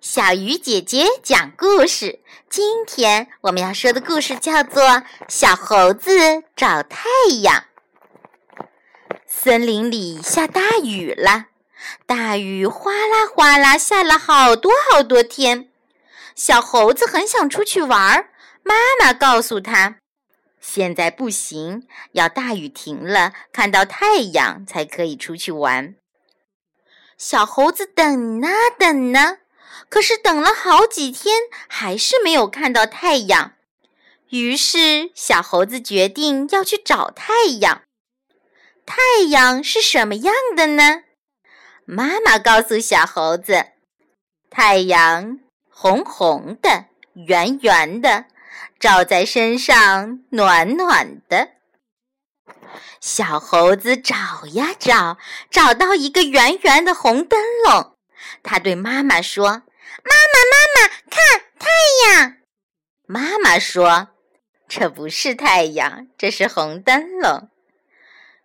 [0.00, 2.20] 小鱼姐姐讲故事。
[2.48, 4.82] 今天我们要说的故事叫做
[5.28, 7.08] 《小猴子找太
[7.42, 7.64] 阳》。
[9.26, 11.46] 森林里下大雨了，
[12.06, 15.68] 大雨哗啦哗啦下了好多好多天。
[16.36, 18.28] 小猴子很想出去玩，
[18.62, 19.96] 妈妈告诉他
[20.60, 25.96] ：“现在不行，要大雨停了，看到太阳才可以出去玩。”
[27.18, 29.38] 小猴子等啊等呢。
[29.88, 31.34] 可是等了好几天，
[31.68, 33.52] 还是没有看到太阳。
[34.30, 37.82] 于是小猴子决定要去找太阳。
[38.84, 41.02] 太阳是什么样的呢？
[41.84, 43.66] 妈妈告诉小猴子
[44.50, 45.40] ：“太阳
[45.70, 48.26] 红红的，圆圆的，
[48.78, 51.52] 照在身上暖暖的。”
[53.00, 54.14] 小猴子找
[54.52, 55.16] 呀找，
[55.50, 57.97] 找到一个圆圆的红灯笼。
[58.48, 59.44] 他对妈妈说。
[59.46, 61.68] 妈妈，妈妈，看太
[62.06, 62.36] 阳！
[63.04, 64.08] 妈妈说
[64.66, 67.50] ：“这不是太阳，这是红灯笼。”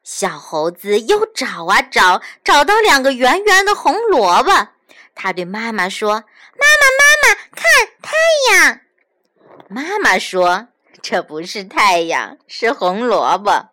[0.03, 4.51] 小猴子又找啊找，找到两个圆圆的红萝卜。
[5.15, 6.11] 他对妈妈说
[6.59, 7.63] ：“妈妈，妈妈，看
[8.01, 8.11] 太
[8.51, 8.79] 阳！”
[9.69, 10.67] 妈妈说
[11.01, 13.69] ：“这不是太阳，是红萝卜。”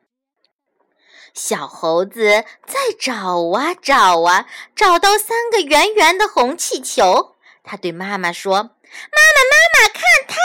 [1.34, 7.36] 小猴子再找啊找啊，找到三个圆圆的红气球。
[7.62, 10.36] 他对妈妈说：“妈妈，妈妈，看太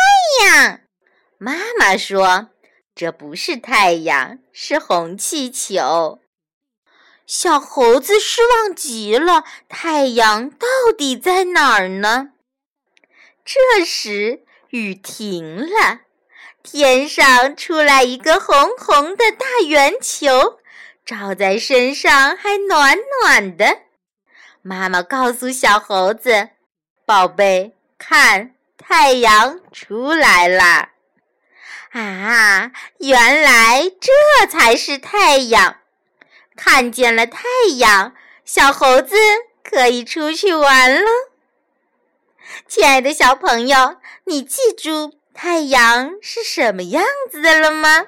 [0.45, 0.79] 阳！”
[1.37, 2.49] 妈妈说
[2.95, 6.19] ：“这不是太阳，是红气球。”
[7.25, 9.43] 小猴子失望极了。
[9.67, 12.29] 太阳到底在哪儿呢？
[13.43, 16.01] 这时雨停了，
[16.61, 20.59] 天上出来一个红红的大圆球，
[21.05, 23.81] 照在身上还暖暖的。
[24.61, 26.49] 妈妈告诉小猴子。
[27.05, 30.89] 宝贝，看，太阳出来了！
[31.91, 35.77] 啊，原来这才是太阳！
[36.55, 37.43] 看见了太
[37.77, 39.15] 阳，小猴子
[39.63, 41.05] 可以出去玩了。
[42.67, 48.07] 亲爱的小朋友，你记住太阳是什么样子的了吗？